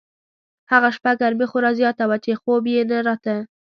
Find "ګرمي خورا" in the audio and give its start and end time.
1.21-1.71